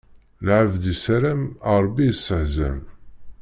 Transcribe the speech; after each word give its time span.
Lɛebd 0.47 0.83
issaram, 0.93 1.41
Ṛebbi 1.83 2.05
isseḥzam. 2.11 2.79